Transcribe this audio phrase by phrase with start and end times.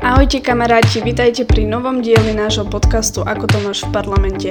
[0.00, 4.50] Ahojte kamaráti, vitajte pri novom dieli nášho podcastu Ako to máš v parlamente.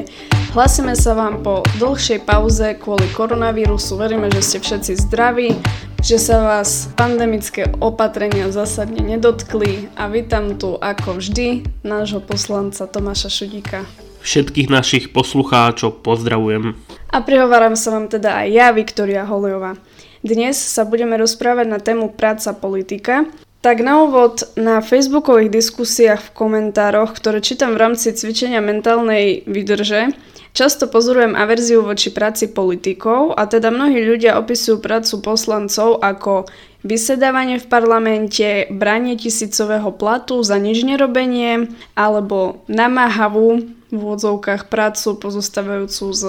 [0.53, 3.97] Hlasíme sa vám po dlhšej pauze kvôli koronavírusu.
[3.97, 5.57] Veríme, že ste všetci zdraví,
[6.05, 13.33] že sa vás pandemické opatrenia zásadne nedotkli a vítam tu ako vždy nášho poslanca Tomáša
[13.33, 13.89] Šudíka.
[14.21, 16.77] Všetkých našich poslucháčov pozdravujem.
[17.09, 19.81] A prihováram sa vám teda aj ja, Viktoria Holejová.
[20.21, 23.25] Dnes sa budeme rozprávať na tému práca politika
[23.59, 30.15] tak na úvod, na facebookových diskusiách v komentároch, ktoré čítam v rámci cvičenia mentálnej výdrže,
[30.55, 36.47] často pozorujem averziu voči práci politikov a teda mnohí ľudia opisujú prácu poslancov ako
[36.87, 41.67] vysedávanie v parlamente, branie tisícového platu za nič nerobenie
[41.99, 46.23] alebo namáhavú v úvodzovkách prácu pozostávajúcu z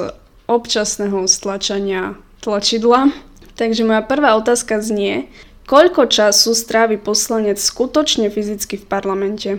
[0.51, 3.15] občasného stlačania tlačidla.
[3.55, 5.29] Takže moja prvá otázka znie,
[5.71, 9.51] Koľko času strávi poslanec skutočne fyzicky v parlamente?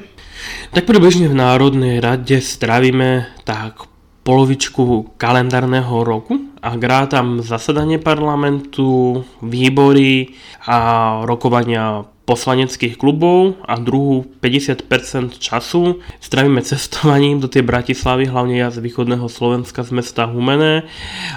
[0.75, 3.87] Tak približne v Národnej rade strávime tak
[4.27, 6.75] polovičku kalendárneho roku a
[7.07, 10.35] tam zasadanie parlamentu, výbory
[10.67, 10.77] a
[11.23, 18.79] rokovania poslaneckých klubov a druhú 50% času strávime cestovaním do tej Bratislavy, hlavne ja z
[18.79, 20.87] východného Slovenska z mesta Humené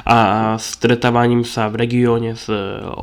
[0.06, 2.46] a stretávaním sa v regióne s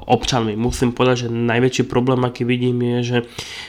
[0.08, 0.56] občanmi.
[0.56, 3.17] Musím povedať, že najväčší problém, aký vidím, je, že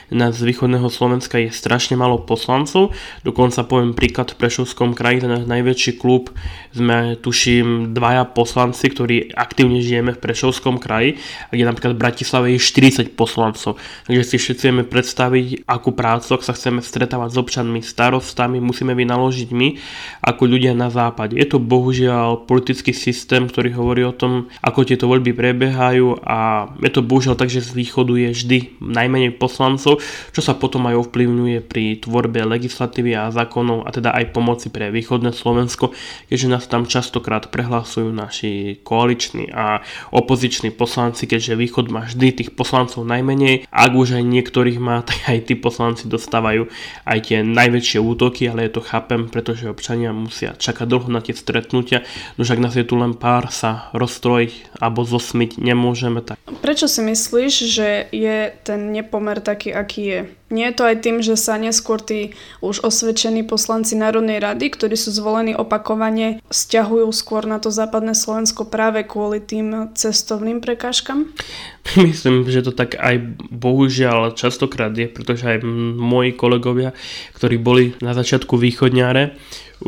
[0.07, 2.95] na z východného Slovenska je strašne málo poslancov.
[3.27, 6.31] Dokonca poviem príklad v Prešovskom kraji, ten náš najväčší klub,
[6.71, 11.19] sme tuším dvaja poslanci, ktorí aktívne žijeme v Prešovskom kraji,
[11.51, 13.75] kde napríklad v Bratislave je 40 poslancov.
[14.13, 18.93] Takže si všetci vieme predstaviť, akú prácu, ak sa chceme stretávať s občanmi, starostami, musíme
[18.93, 19.73] vynaložiť my,
[20.21, 21.33] ako ľudia na západe.
[21.33, 26.93] Je to bohužiaľ politický systém, ktorý hovorí o tom, ako tieto voľby prebiehajú a je
[26.93, 29.97] to bohužiaľ tak, že z východu je vždy najmenej poslancov,
[30.29, 34.93] čo sa potom aj ovplyvňuje pri tvorbe legislatívy a zákonov a teda aj pomoci pre
[34.93, 35.89] východné Slovensko,
[36.29, 39.81] keďže nás tam častokrát prehlasujú naši koaliční a
[40.13, 43.65] opoziční poslanci, keďže východ má vždy tých poslancov najmenej.
[43.73, 46.67] Ak už aj niektorých má, tak aj tí poslanci dostávajú
[47.05, 51.35] aj tie najväčšie útoky, ale je to chápem, pretože občania musia čakať dlho na tie
[51.35, 52.05] stretnutia,
[52.35, 56.21] no ak nás je tu len pár, sa rozstrojiť alebo zosmiť nemôžeme.
[56.21, 56.37] Tak.
[56.61, 60.21] Prečo si myslíš, že je ten nepomer taký, aký je?
[60.53, 64.93] Nie je to aj tým, že sa neskôr tí už osvedčení poslanci Národnej rady, ktorí
[64.93, 71.33] sú zvolení opakovane, stiahujú skôr na to západné Slovensko práve kvôli tým cestovným prekážkam?
[71.97, 73.17] Myslím, že to tak aj
[73.49, 75.65] bohužiaľ častokrát je, pretože aj
[75.97, 76.93] moji kolegovia,
[77.33, 79.33] ktorí boli na začiatku východňáre,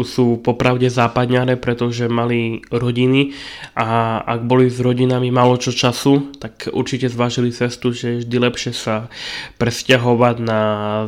[0.01, 3.31] sú popravde západňare, pretože mali rodiny
[3.78, 8.38] a ak boli s rodinami malo čo času, tak určite zvážili cestu, že je vždy
[8.41, 9.07] lepšie sa
[9.61, 10.61] presťahovať na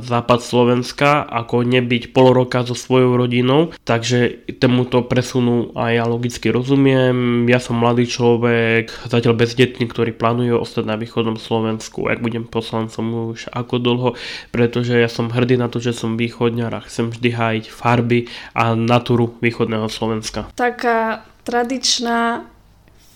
[0.06, 3.74] západ Slovenska, ako nebyť pol roka so svojou rodinou.
[3.84, 7.50] Takže tomuto presunu aj ja logicky rozumiem.
[7.50, 13.34] Ja som mladý človek, zatiaľ bezdetný, ktorý plánuje ostať na východnom Slovensku, ak budem poslancom
[13.34, 14.10] už ako dlho,
[14.54, 18.77] pretože ja som hrdý na to, že som východňar a chcem vždy hájiť farby a
[18.78, 20.46] natúru východného Slovenska.
[20.54, 22.46] Taká tradičná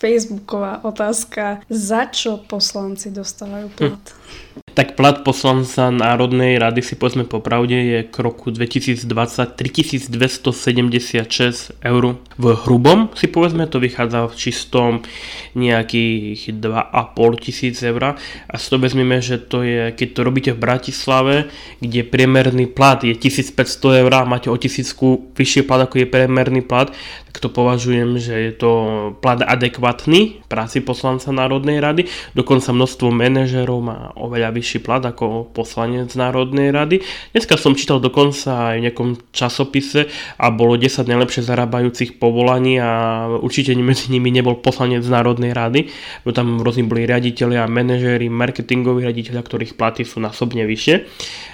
[0.02, 4.02] facebooková otázka, za čo poslanci dostávajú plat?
[4.02, 4.61] Hm.
[4.72, 9.04] Tak plat poslanca Národnej rady si povedzme popravde je k roku 2020
[9.52, 15.04] 3276 eur v hrubom si povedzme to vychádza v čistom
[15.52, 18.16] nejakých 2,5 tisíc eur
[18.48, 21.52] a si to vezmeme, že to je, keď to robíte v Bratislave,
[21.84, 26.64] kde priemerný plat je 1500 eur a máte o tisícku vyššie plat ako je priemerný
[26.64, 26.88] plat,
[27.28, 28.72] tak to považujem, že je to
[29.20, 36.14] plat adekvátny práci poslanca Národnej rady, dokonca množstvo manažerov má oveľa vyšší plat ako poslanec
[36.14, 37.02] Národnej rady.
[37.34, 40.06] Dneska som čítal dokonca aj v nejakom časopise
[40.38, 45.90] a bolo 10 najlepšie zarábajúcich povolaní a určite medzi nimi nebol poslanec Národnej rady,
[46.22, 50.94] bo tam rôzni boli riaditeľi a manažéri, marketingoví riaditeľia, ktorých platy sú násobne vyššie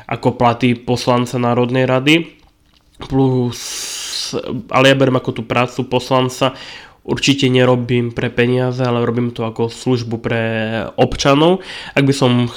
[0.09, 2.41] ako platy poslanca Národnej rady.
[2.99, 3.61] Plus,
[4.73, 6.56] ale ja beriem ako tú prácu poslanca
[7.09, 10.43] určite nerobím pre peniaze, ale robím to ako službu pre
[10.99, 11.65] občanov.
[11.97, 12.53] Ak by som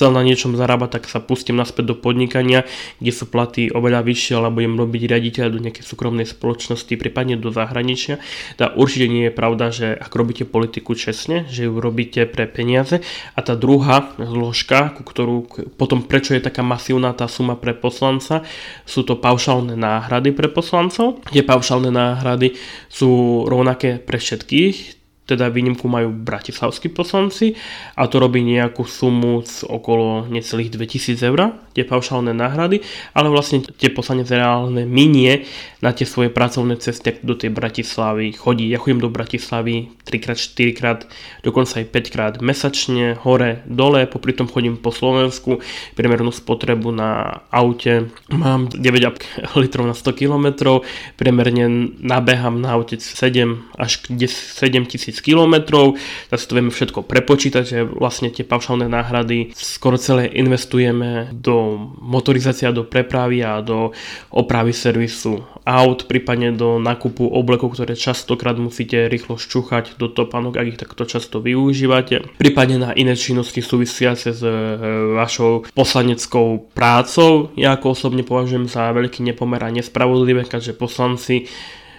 [0.00, 2.64] chcel na niečom zarábať, tak sa pustím naspäť do podnikania,
[3.04, 7.52] kde sú platy oveľa vyššie, alebo budem robiť riaditeľ do nejakej súkromnej spoločnosti, prípadne do
[7.52, 8.16] zahraničia.
[8.56, 13.04] Tá určite nie je pravda, že ak robíte politiku čestne, že ju robíte pre peniaze.
[13.36, 18.40] A tá druhá zložka, ku ktorú potom prečo je taká masívna tá suma pre poslanca,
[18.88, 21.20] sú to paušálne náhrady pre poslancov.
[21.28, 22.56] Tie paušálne náhrady
[22.88, 24.99] sú rovnaké pre všetkých,
[25.30, 27.54] teda výnimku majú bratislavskí poslanci
[27.94, 32.82] a to robí nejakú sumu z okolo necelých 2000 eur tie paušálne náhrady,
[33.14, 35.46] ale vlastne tie poslanec reálne minie
[35.80, 38.68] na tie svoje pracovné cesty do tej Bratislavy chodí.
[38.68, 41.06] Ja chodím do Bratislavy 3 4 krát,
[41.46, 45.62] dokonca aj 5 krát mesačne, hore, dole, popri tom chodím po Slovensku,
[45.94, 50.46] priemernú spotrebu na aute mám 9 litrov na 100 km,
[51.14, 55.94] priemerne nabehám na aute 7 až 7 tisíc km,
[56.28, 61.69] tak si to vieme všetko prepočítať, že vlastne tie paušálne náhrady skoro celé investujeme do
[62.00, 63.92] motorizácia, do prepravy a do
[64.32, 70.66] opravy servisu aut, prípadne do nákupu oblekov, ktoré častokrát musíte rýchlo ščúchať do topánok, ak
[70.66, 72.40] ich takto často využívate.
[72.40, 74.50] Prípadne na iné činnosti súvisiace s e,
[75.14, 77.52] vašou poslaneckou prácou.
[77.54, 81.46] Ja ako osobne považujem za veľký nepomer a nespravodlivé, keďže poslanci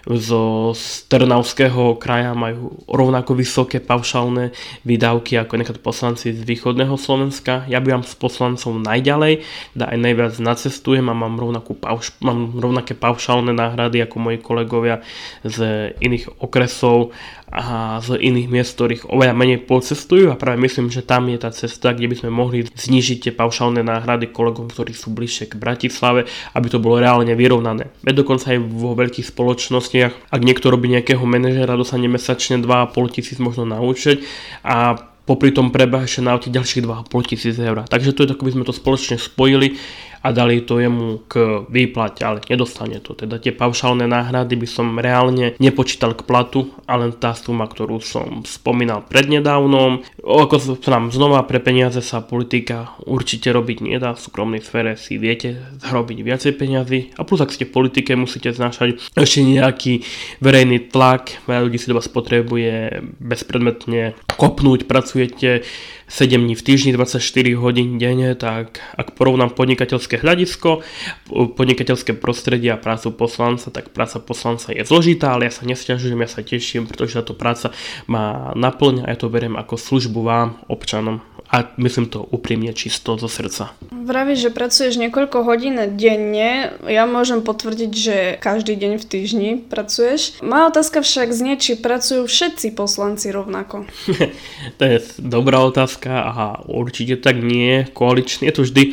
[0.08, 0.74] zo
[1.08, 7.70] Trnavského kraja majú rovnako vysoké paušálne výdavky ako nekad poslanci z východného Slovenska.
[7.70, 9.46] Ja bývam s poslancov najďalej,
[9.78, 11.38] da aj najviac nacestujem a mám,
[11.78, 15.06] pauš- mám rovnaké paušálne náhrady ako moji kolegovia
[15.46, 17.14] z iných okresov
[17.52, 21.52] a z iných miest, ktorých oveľa menej pocestujú a práve myslím, že tam je tá
[21.52, 26.32] cesta, kde by sme mohli znižiť tie paušálne náhrady kolegom, ktorí sú bližšie k Bratislave,
[26.56, 27.92] aby to bolo reálne vyrovnané.
[28.08, 33.38] Veď dokonca aj vo veľkých spoločnostiach, ak niekto robí nejakého manažera, dostane mesačne 2,5 tisíc
[33.42, 34.24] možno na účet
[34.64, 34.96] a
[35.26, 37.86] popri tom prebeha ešte na aute ďalších 2,5 tisíc eur.
[37.88, 39.78] Takže to je tak, aby sme to spoločne spojili
[40.22, 43.18] a dali to jemu k výplate, ale nedostane to.
[43.18, 48.04] Teda tie paušálne náhrady by som reálne nepočítal k platu, a len tá suma, ktorú
[48.04, 50.04] som spomínal prednedávnom.
[50.22, 55.58] Ako nám znova pre peniaze sa politika určite robiť nedá, v súkromnej sfére si viete
[55.80, 60.04] zarobiť viacej peniazy a plus ak ste v politike musíte znášať ešte nejaký
[60.44, 65.64] verejný tlak, veľa ľudí si do vás potrebuje bezpredmetne kopnúť, pracujete
[66.12, 67.24] 7 dní v týždni, 24
[67.56, 70.84] hodín denne, tak ak porovnám podnikateľské hľadisko,
[71.32, 76.28] podnikateľské prostredie a prácu poslanca, tak práca poslanca je zložitá, ale ja sa nesťažujem, ja
[76.28, 77.72] sa teším, pretože táto práca
[78.12, 83.20] má naplňa a ja to beriem ako službu vám, občanom a myslím to úprimne čisto
[83.20, 83.76] zo srdca.
[83.92, 86.72] Vravíš, že pracuješ niekoľko hodín denne.
[86.88, 90.40] Ja môžem potvrdiť, že každý deň v týždni pracuješ.
[90.40, 93.84] Moja otázka však znie, či pracujú všetci poslanci rovnako.
[94.80, 97.84] to je dobrá otázka a určite tak nie.
[97.92, 98.84] Koaličný je to vždy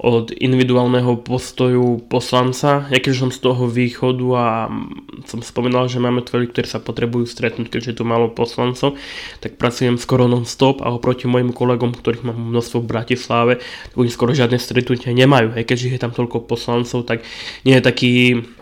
[0.00, 2.88] od individuálneho postoju poslanca.
[2.88, 4.46] Ja keď som z toho východu a
[5.28, 8.96] som spomínal, že máme tvorí, ktorí sa potrebujú stretnúť, keďže tu málo poslancov,
[9.44, 14.08] tak pracujem skoro non-stop a oproti mojim kolegom, ktorých mám množstvo v Bratislave, tak oni
[14.08, 15.52] skoro žiadne stretnutia nemajú.
[15.52, 17.20] Aj keďže je tam toľko poslancov, tak
[17.68, 18.12] nie je taký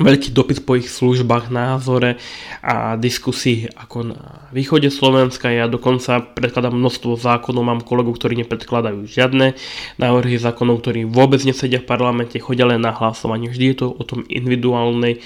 [0.02, 2.18] veľký dopyt po ich službách, názore
[2.66, 5.54] a diskusii ako na východe Slovenska.
[5.54, 9.54] Ja dokonca predkladám množstvo zákonov, mám kolegov, ktorí nepredkladajú žiadne
[10.02, 13.52] návrhy zákonov, ktorí vôbec vôbec nesedia v parlamente, chodia len na hlasovanie.
[13.52, 15.20] Vždy je to o tom individuálnej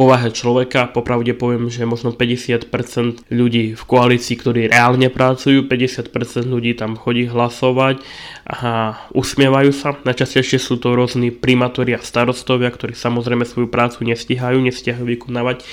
[0.00, 0.88] povahe človeka.
[0.88, 7.28] Popravde poviem, že možno 50% ľudí v koalícii, ktorí reálne pracujú, 50% ľudí tam chodí
[7.28, 8.00] hlasovať
[8.48, 9.92] a usmievajú sa.
[10.08, 15.68] Najčastejšie sú to rôzni primátori a starostovia, ktorí samozrejme svoju prácu nestihajú, nestihajú vykonávať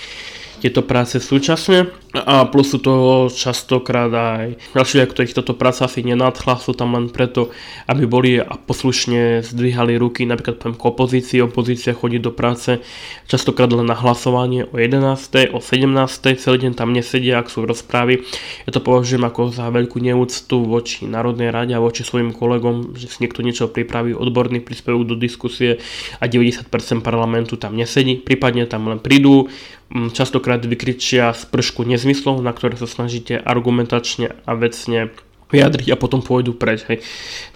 [0.59, 2.93] tieto práce súčasne a plus sú to
[3.29, 7.53] častokrát aj ďalší, ktorých toto práca asi nenadchla, sú tam len preto,
[7.85, 12.81] aby boli a poslušne zdvíhali ruky, napríklad poviem k opozícii, opozícia chodí do práce
[13.29, 15.53] častokrát len na hlasovanie o 11.
[15.53, 16.41] o 17.
[16.41, 18.25] celý deň tam nesedia, ak sú rozprávy.
[18.65, 23.05] Ja to považujem ako za veľkú neúctu voči Národnej rade a voči svojim kolegom, že
[23.05, 25.77] si niekto niečo pripraví, odborný príspevok do diskusie
[26.17, 26.73] a 90%
[27.05, 29.45] parlamentu tam nesedí, prípadne tam len prídu,
[29.89, 35.11] častokrát vykričia z pršku nezmyslov, na ktoré sa snažíte argumentačne a vecne
[35.51, 36.87] vyjadriť a potom pôjdu preč.
[36.87, 37.03] Hej.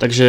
[0.02, 0.28] Takže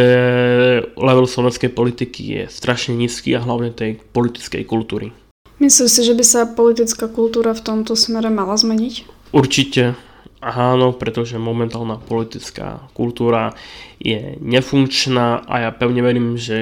[0.95, 5.11] level slovenskej politiky je strašne nízky a hlavne tej politickej kultúry.
[5.59, 9.07] Myslíš si, že by sa politická kultúra v tomto smere mala zmeniť?
[9.35, 9.99] Určite.
[10.45, 13.57] Áno, pretože momentálna politická kultúra
[13.97, 16.55] je nefunkčná a ja pevne verím, že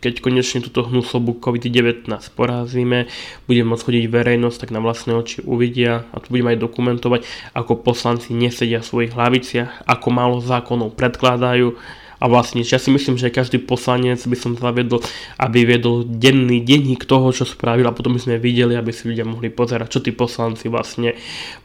[0.00, 3.06] keď konečne túto hnusobu COVID-19 porazíme,
[3.44, 7.20] bude môcť chodiť verejnosť, tak na vlastné oči uvidia a tu budeme aj dokumentovať,
[7.52, 11.76] ako poslanci nesedia v svojich hlaviciach, ako málo zákonov predkladajú,
[12.16, 15.04] a vlastne ja si myslím, že každý poslanec by som zavedol,
[15.36, 19.28] aby viedol denný denník toho, čo spravil a potom by sme videli, aby si ľudia
[19.28, 21.14] mohli pozerať, čo tí poslanci vlastne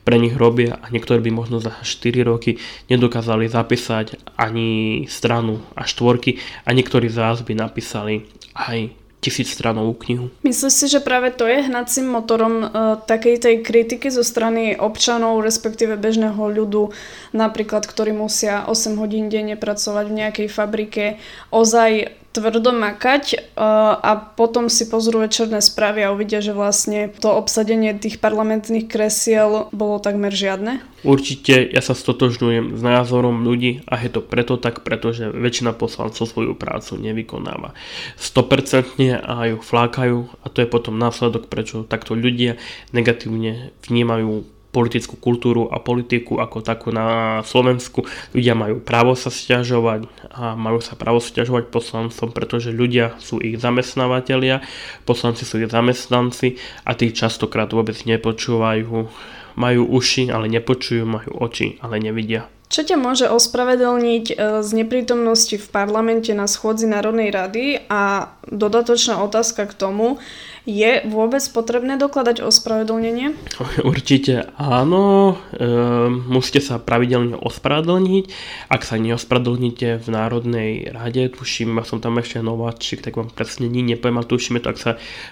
[0.03, 0.77] pre nich robia.
[0.79, 2.60] A niektorí by možno za 4 roky
[2.91, 9.94] nedokázali zapísať ani stranu a štvorky a niektorí z vás by napísali aj tisíc stranovú
[10.01, 10.34] knihu.
[10.42, 12.70] Myslíš si, že práve to je hnacím motorom uh,
[13.06, 16.90] takej tej kritiky zo strany občanov, respektíve bežného ľudu,
[17.32, 21.06] napríklad, ktorí musia 8 hodín denne pracovať v nejakej fabrike,
[21.54, 23.56] ozaj tvrdo makať
[24.02, 29.68] a potom si pozrú večerné správy a uvidia, že vlastne to obsadenie tých parlamentných kresiel
[29.76, 30.80] bolo takmer žiadne?
[31.04, 36.30] Určite ja sa stotožňujem s názorom ľudí a je to preto tak, pretože väčšina poslancov
[36.30, 37.76] svoju prácu nevykonáva
[38.16, 42.56] 100% a ju flákajú a to je potom následok, prečo takto ľudia
[42.96, 48.08] negatívne vnímajú politickú kultúru a politiku ako takú na Slovensku.
[48.32, 53.60] Ľudia majú právo sa stiažovať a majú sa právo stiažovať poslancom, pretože ľudia sú ich
[53.60, 54.63] zamestnávateľia,
[55.04, 56.56] poslanci sú ich zamestnanci
[56.88, 59.12] a tí častokrát vôbec nepočúvajú.
[59.51, 62.48] Majú uši, ale nepočujú, majú oči, ale nevidia.
[62.72, 69.20] Čo ťa môže ospravedlniť e, z neprítomnosti v parlamente na schôdzi Národnej rady a dodatočná
[69.20, 70.24] otázka k tomu,
[70.65, 73.34] je vôbec potrebné dokladať ospravedlnenie?
[73.82, 75.65] Určite áno, e,
[76.13, 78.25] musíte sa pravidelne ospravedlniť.
[78.70, 83.65] Ak sa neospravedlníte v Národnej rade, tuším, ja som tam ešte nováčik, tak vám presne
[83.65, 84.91] ní nepoviem, ale tušíme to, ak sa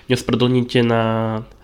[0.09, 1.03] neospravedlníte na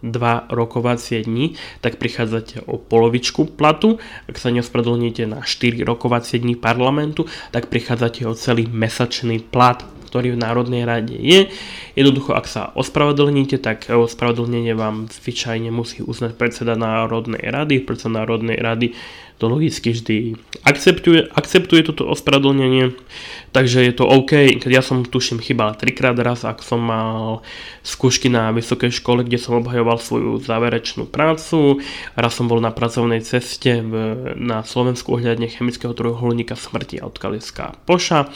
[0.05, 3.97] dva rokovacie dní, tak prichádzate o polovičku platu.
[4.29, 10.39] Ak sa neospravedlníte na 4 rokovacie dní parlamentu, tak prichádzate o celý mesačný plat ktorý
[10.39, 11.51] v Národnej rade je.
[11.99, 17.83] Jednoducho, ak sa ospravedlníte, tak ospravedlnenie vám zvyčajne musí uznať predseda Národnej rady.
[17.83, 18.95] Predseda Národnej rady
[19.35, 22.95] to logicky vždy akceptuje, akceptuje toto ospravedlnenie,
[23.51, 24.63] takže je to OK.
[24.63, 27.43] Keď ja som tuším chybal trikrát raz, ak som mal
[27.83, 31.83] skúšky na vysokej škole, kde som obhajoval svoju záverečnú prácu,
[32.15, 33.93] raz som bol na pracovnej ceste v,
[34.39, 38.31] na Slovensku ohľadne chemického trojuholníka smrti od Kaliska Poša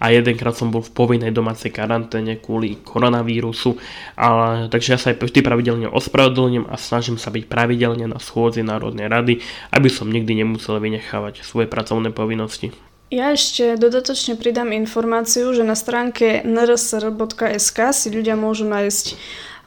[0.00, 3.76] a jedenkrát som bol v povinnej domácej karanténe kvôli koronavírusu,
[4.16, 8.64] ale, takže ja sa aj vždy pravidelne ospravedlňujem a snažím sa byť pravidelne na schôdzi
[8.64, 9.44] Národnej rady,
[9.76, 12.70] aby som nikdy nemusel vynechávať svoje pracovné povinnosti.
[13.08, 19.16] Ja ešte dodatočne pridám informáciu, že na stránke nrsr.sk si ľudia môžu nájsť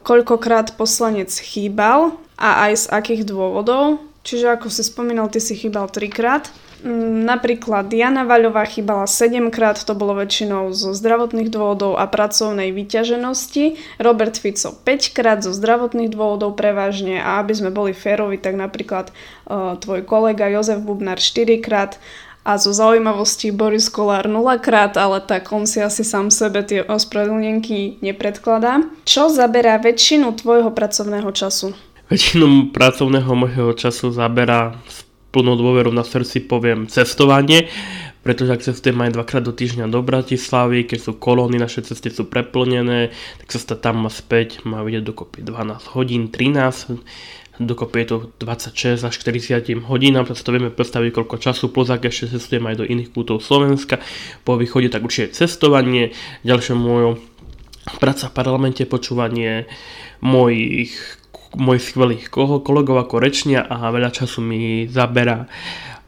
[0.06, 4.02] koľkokrát poslanec chýbal a aj z akých dôvodov.
[4.22, 6.54] Čiže ako si spomínal, ty si chýbal trikrát.
[6.82, 12.74] Mm, napríklad Diana Vaľová chýbala 7 krát, to bolo väčšinou zo zdravotných dôvodov a pracovnej
[12.74, 13.78] vyťaženosti.
[14.02, 19.14] Robert Fico 5 krát zo zdravotných dôvodov prevažne a aby sme boli férovi, tak napríklad
[19.46, 22.02] uh, tvoj kolega Jozef Bubnár 4 krát
[22.42, 26.82] a zo zaujímavosti Boris Kolár 0 krát, ale tak on si asi sám sebe tie
[26.82, 28.82] ospravedlnenky nepredkladá.
[29.06, 31.78] Čo zaberá väčšinu tvojho pracovného času?
[32.10, 34.74] Väčšinu pracovného môjho času zaberá
[35.32, 37.72] plnou dôverou na srdci poviem cestovanie,
[38.22, 42.30] pretože ak cestujem aj dvakrát do týždňa do Bratislavy, keď sú kolóny, naše cesty sú
[42.30, 43.10] preplnené,
[43.42, 47.02] tak cesta tam a späť má vidieť dokopy 12 hodín, 13,
[47.58, 52.06] dokopy je to 26 až 40 hodinám, sa to vieme predstaviť koľko času, plus ak
[52.06, 53.98] ešte cestujem aj do iných kútov Slovenska,
[54.46, 56.14] po východe tak určite cestovanie,
[56.46, 57.18] ďalšie môjho
[57.98, 59.66] práca v parlamente, počúvanie
[60.22, 61.21] mojich
[61.56, 62.32] mojich skvelých
[62.64, 65.48] kolegov ako rečnia a veľa času mi zabera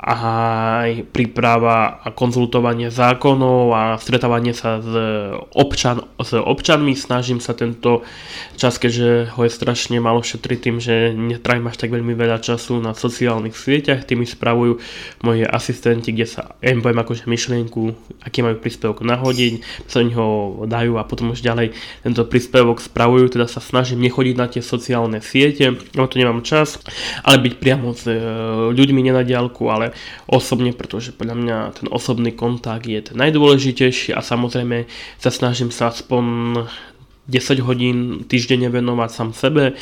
[0.03, 4.91] aj príprava a konzultovanie zákonov a stretávanie sa s,
[5.55, 6.91] občan, s občanmi.
[6.91, 8.03] Snažím sa tento
[8.59, 12.83] čas, keďže ho je strašne malo šetriť tým, že netrajím až tak veľmi veľa času
[12.83, 14.03] na sociálnych sieťach.
[14.03, 14.83] Tými spravujú
[15.23, 17.95] moji asistenti, kde sa im poviem akože myšlienku,
[18.27, 20.27] aký majú príspevok nahodiť, sa ho
[20.67, 21.71] dajú a potom už ďalej
[22.03, 23.39] tento príspevok spravujú.
[23.39, 26.75] Teda sa snažím nechodiť na tie sociálne siete, lebo to nemám čas,
[27.23, 28.19] ale byť priamo s e,
[28.75, 29.71] ľuďmi na diálku,
[30.29, 34.85] osobne, pretože podľa mňa ten osobný kontakt je ten najdôležitejší a samozrejme
[35.17, 36.25] sa snažím sa aspoň
[37.27, 37.97] 10 hodín
[38.27, 39.79] týždenne venovať sám sebe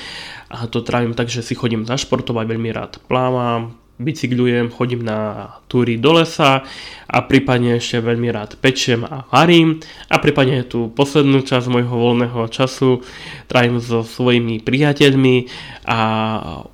[0.52, 5.98] a to trávim tak, že si chodím zašportovať, veľmi rád plávam, bicyklujem, chodím na túry
[6.02, 6.66] do lesa
[7.06, 12.50] a prípadne ešte veľmi rád pečiem a varím a prípadne tú poslednú časť môjho voľného
[12.50, 13.06] času
[13.46, 15.48] trávim so svojimi priateľmi
[15.86, 16.00] a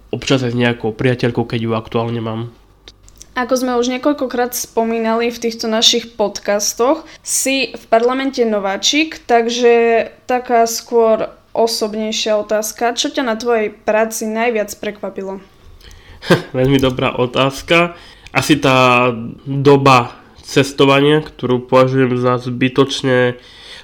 [0.10, 2.42] občas aj s nejakou priateľkou, keď ju aktuálne mám.
[3.38, 10.66] Ako sme už niekoľkokrát spomínali v týchto našich podcastoch, si v parlamente nováčik, takže taká
[10.66, 12.98] skôr osobnejšia otázka.
[12.98, 15.38] Čo ťa na tvojej práci najviac prekvapilo?
[16.58, 17.94] Veľmi dobrá otázka.
[18.34, 19.14] Asi tá
[19.46, 23.38] doba cestovania, ktorú považujem za zbytočne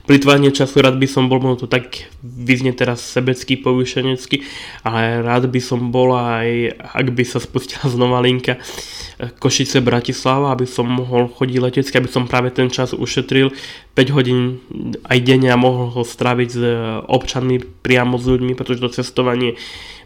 [0.04, 4.44] plitvanie času, rád by som bol, možno to tak vyznie teraz sebecký, povýšenecký,
[4.84, 8.60] ale rád by som bol aj, ak by sa spustila znova linka,
[9.40, 13.54] Košice, Bratislava, aby som mohol chodiť letecky, aby som práve ten čas ušetril
[13.94, 14.60] 5 hodín
[15.06, 16.62] aj denne a mohol ho stráviť s
[17.06, 19.56] občanmi priamo s ľuďmi, pretože to cestovanie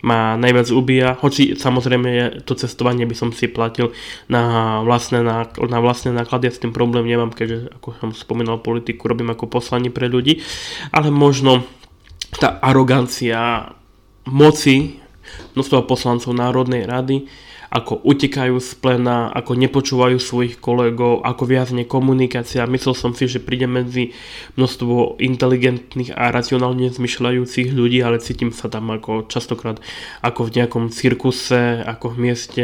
[0.06, 1.18] ma najviac ubíja.
[1.18, 3.96] Hoci samozrejme to cestovanie by som si platil
[4.30, 9.10] na vlastné, na vlastné náklady, ja s tým problém nemám, keďže ako som spomínal politiku,
[9.10, 10.44] robím ako poslanie pre ľudí,
[10.94, 11.66] ale možno
[12.38, 13.72] tá arogancia
[14.28, 15.00] moci
[15.56, 17.28] množstva poslancov Národnej rady
[17.70, 22.68] ako utekajú z plena, ako nepočúvajú svojich kolegov, ako viazne komunikácia.
[22.68, 24.16] Myslel som si, že príde medzi
[24.56, 29.84] množstvo inteligentných a racionálne zmyšľajúcich ľudí, ale cítim sa tam ako častokrát
[30.24, 32.64] ako v nejakom cirkuse, ako v mieste,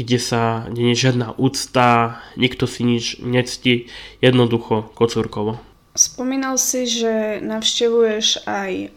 [0.00, 3.92] kde sa nie je žiadna úcta, nikto si nič nectí,
[4.24, 5.69] jednoducho kocúrkovo.
[5.90, 8.88] Spomínal si, že navštevuješ aj e,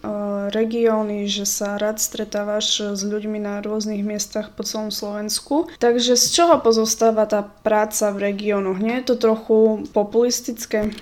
[0.54, 5.74] regióny, že sa rád stretávaš s ľuďmi na rôznych miestach po celom Slovensku.
[5.82, 8.78] Takže z čoho pozostáva tá práca v regiónoch?
[8.78, 10.94] Nie je to trochu populistické?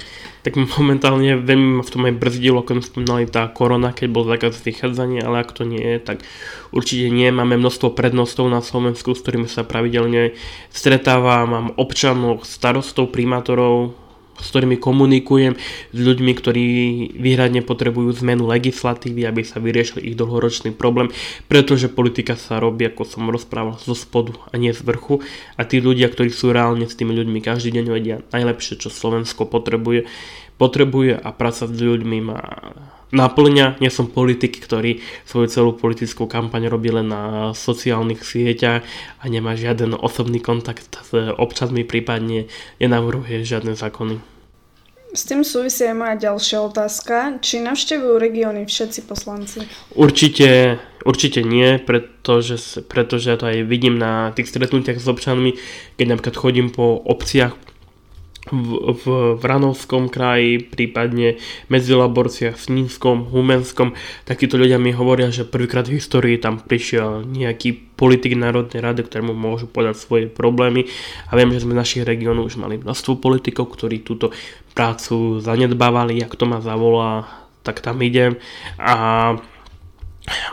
[0.48, 4.64] Tak momentálne veľmi ma v tom aj brzdilo, ako spomínali tá korona, keď bol zákaz
[4.64, 6.24] vychádzania, ale ak to nie je, tak
[6.72, 7.36] určite nie.
[7.36, 10.40] Máme množstvo prednostov na Slovensku, s ktorými sa pravidelne
[10.72, 11.52] stretávam.
[11.52, 14.01] Mám občanov, starostov, primátorov,
[14.42, 15.56] s ktorými komunikujem,
[15.94, 16.66] s ľuďmi, ktorí
[17.16, 21.14] výhradne potrebujú zmenu legislatívy, aby sa vyriešil ich dlhoročný problém,
[21.46, 25.22] pretože politika sa robí, ako som rozprával, zo spodu a nie z vrchu.
[25.56, 29.46] A tí ľudia, ktorí sú reálne s tými ľuďmi každý deň vedia najlepšie, čo Slovensko
[29.46, 30.10] potrebuje,
[30.58, 32.42] potrebuje a práca s ľuďmi má
[33.12, 33.80] naplňa.
[33.84, 38.84] Nie som politik, ktorý svoju celú politickú kampaň robí len na sociálnych sieťach
[39.20, 42.48] a nemá žiaden osobný kontakt s občanmi, prípadne
[42.80, 44.32] nenavrhuje žiadne zákony.
[45.12, 47.44] S tým súvisí aj moja ďalšia otázka.
[47.44, 49.68] Či navštevujú regióny všetci poslanci?
[49.92, 55.60] Určite, určite nie, pretože, pretože to aj vidím na tých stretnutiach s občanmi,
[56.00, 57.60] keď napríklad chodím po obciach,
[58.52, 59.04] v, v
[59.40, 61.40] Vranovskom kraji, prípadne
[61.72, 63.96] medzi Laborciach, Snínskom, Humenskom,
[64.28, 69.32] takíto ľudia mi hovoria, že prvýkrát v histórii tam prišiel nejaký politik Národnej rady, ktorému
[69.32, 70.86] môžu podať svoje problémy.
[71.32, 74.36] A viem, že sme v našich regiónoch už mali množstvo politikov, ktorí túto
[74.76, 77.30] prácu zanedbávali, ak to ma zavolá,
[77.62, 78.42] tak tam idem.
[78.82, 79.38] A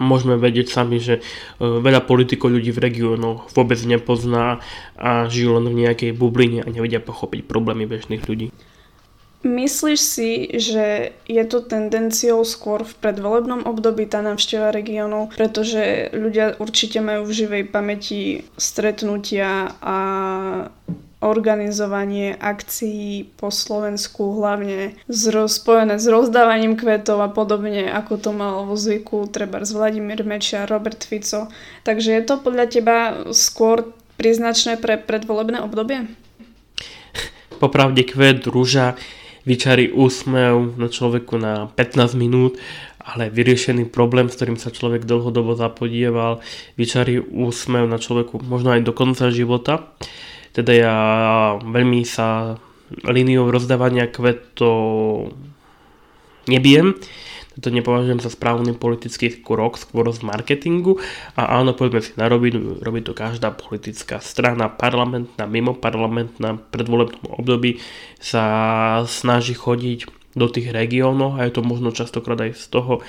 [0.00, 1.22] môžeme vedieť sami, že e,
[1.60, 4.64] veľa politikov ľudí v regiónoch vôbec nepozná
[4.96, 8.48] a žijú len v nejakej bubline a nevedia pochopiť problémy bežných ľudí.
[9.46, 16.58] Myslíš si, že je to tendenciou skôr v predvolebnom období tá návšteva regiónov, pretože ľudia
[16.58, 19.98] určite majú v živej pamäti stretnutia a
[21.18, 24.94] organizovanie akcií po Slovensku, hlavne
[25.50, 30.70] spojené s rozdávaním kvetov a podobne, ako to mal vo zvyku treba z Vladimír Mečia,
[30.70, 31.50] Robert Fico.
[31.82, 32.96] Takže je to podľa teba
[33.34, 36.06] skôr príznačné pre predvolebné obdobie?
[37.58, 38.94] Popravde kvet, rúža,
[39.42, 42.54] vyčarí úsmev na človeku na 15 minút,
[43.02, 46.38] ale vyriešený problém, s ktorým sa človek dlhodobo zapodieval,
[46.78, 49.90] vyčarí úsmev na človeku možno aj do konca života.
[50.58, 50.96] Teda ja
[51.62, 52.58] veľmi sa
[53.06, 55.30] líniou rozdávania kvetov
[56.50, 56.98] nebijem.
[57.62, 60.98] To nepovažujem za správny politický krok, skôr z marketingu.
[61.38, 67.82] A áno, poďme si narobiť, robí to každá politická strana, parlamentná, mimo parlamentná, predvolebnom období
[68.18, 68.42] sa
[69.06, 73.02] snaží chodiť do tých regiónov a je to možno častokrát aj z toho,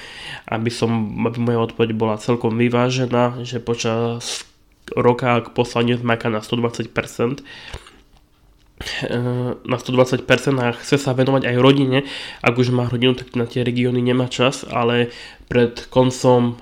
[0.49, 4.48] aby, som, aby moja odpoveď bola celkom vyvážená, že počas
[4.95, 7.41] roka, ak poslanec maká na 120%,
[9.05, 12.07] eh, na 120% a chce sa venovať aj rodine.
[12.41, 15.11] Ak už má rodinu, tak na tie regióny nemá čas, ale
[15.49, 16.57] pred koncom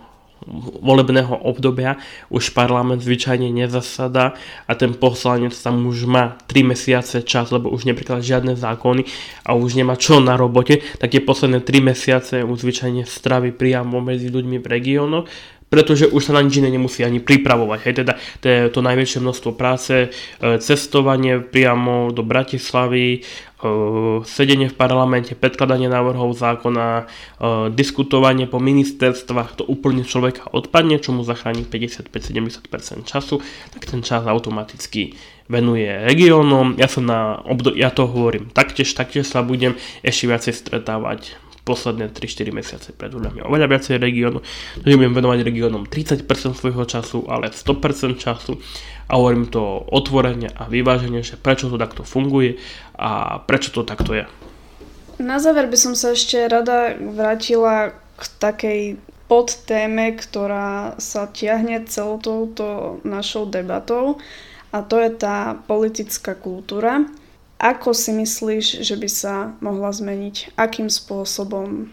[0.81, 1.97] volebného obdobia
[2.29, 4.37] už parlament zvyčajne nezasada
[4.69, 9.03] a ten poslanec tam už má 3 mesiace čas, lebo už nepríklad žiadne zákony
[9.43, 13.99] a už nemá čo na robote, tak tie posledné 3 mesiace už zvyčajne straví priamo
[13.99, 15.25] medzi ľuďmi v regiónoch
[15.67, 17.79] pretože už sa na nič iné nemusí ani pripravovať.
[17.83, 23.19] Hej, teda to je to najväčšie množstvo práce, e, cestovanie priamo do Bratislavy, e,
[24.23, 27.03] sedenie v parlamente, predkladanie návrhov zákona, e,
[27.75, 33.43] diskutovanie po ministerstvách, to úplne človeka odpadne, čo mu zachráni 55-70% času,
[33.75, 35.19] tak ten čas automaticky
[35.51, 36.75] venuje regiónom.
[36.79, 42.15] Ja, som na obdo- ja to hovorím taktiež, taktiež sa budem ešte viacej stretávať posledné
[42.15, 44.47] 3-4 mesiace pred voľbami oveľa viacej regiónov,
[44.79, 46.23] budem venovať regiónom 30%
[46.55, 48.55] svojho času, ale 100% času
[49.11, 52.55] a hovorím to otvorene a vyvážene, že prečo to takto funguje
[52.95, 54.23] a prečo to takto je.
[55.19, 58.81] Na záver by som sa ešte rada vrátila k takej
[59.27, 64.21] podtéme, ktorá sa tiahne celou touto našou debatou
[64.71, 67.03] a to je tá politická kultúra.
[67.57, 70.53] Ako si myslíš, že by sa mohla zmeniť?
[70.61, 71.89] Akým spôsobom?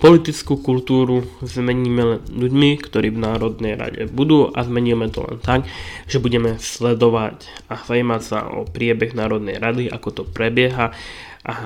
[0.00, 5.68] Politickú kultúru zmeníme len ľuďmi, ktorí v Národnej rade budú a zmeníme to len tak,
[6.08, 10.92] že budeme sledovať a zajímať sa o priebeh Národnej rady, ako to prebieha
[11.40, 11.56] a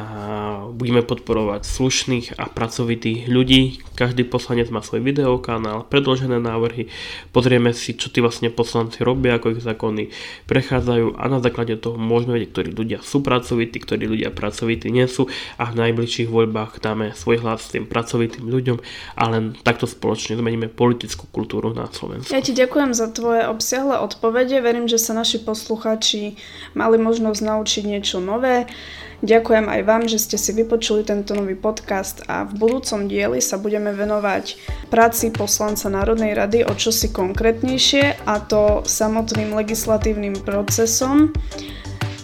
[0.71, 3.83] budeme podporovať slušných a pracovitých ľudí.
[3.99, 6.87] Každý poslanec má svoj videokanál, predložené návrhy,
[7.35, 10.15] pozrieme si, čo tí vlastne poslanci robia, ako ich zákony
[10.47, 15.11] prechádzajú a na základe toho môžeme vedieť, ktorí ľudia sú pracovití, ktorí ľudia pracovití nie
[15.11, 15.27] sú
[15.59, 18.79] a v najbližších voľbách dáme svoj hlas tým pracovitým ľuďom
[19.19, 22.31] a len takto spoločne zmeníme politickú kultúru na Slovensku.
[22.31, 24.63] Ja ti ďakujem za tvoje obsiahle odpovede.
[24.63, 26.39] Verím, že sa naši posluchači
[26.79, 28.71] mali možnosť naučiť niečo nové.
[29.25, 33.57] Ďakujem aj vám, že ste si vypočuli tento nový podcast a v budúcom dieli sa
[33.57, 34.61] budeme venovať
[34.93, 41.33] práci poslanca Národnej rady o čosi konkrétnejšie a to samotným legislatívnym procesom.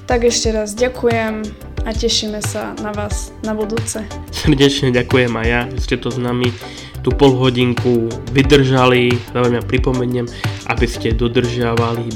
[0.04, 1.40] Tak ešte raz ďakujem
[1.88, 4.04] a tešíme sa na vás na budúce.
[4.28, 6.52] Srdečne ďakujem aj ja, že ste to s nami
[7.00, 9.16] tú pol hodinku vydržali.
[9.32, 10.28] Veľmi pripomeniem,
[10.68, 12.12] aby ste dodržiavali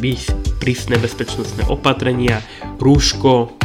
[0.60, 2.44] prísne bezpečnostné opatrenia,
[2.76, 3.63] rúško,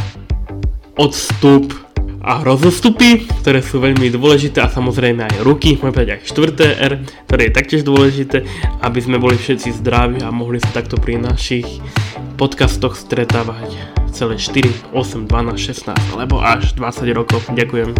[0.99, 1.71] odstup
[2.19, 6.93] a rozostupy, ktoré sú veľmi dôležité a samozrejme aj ruky, môžeme povedať aj štvrté R,
[7.31, 8.43] ktoré je taktiež dôležité,
[8.83, 11.79] aby sme boli všetci zdraví a mohli sa takto pri našich
[12.35, 13.79] podcastoch stretávať
[14.11, 17.39] celé 4, 8, 12, 16 alebo až 20 rokov.
[17.55, 17.95] Ďakujem.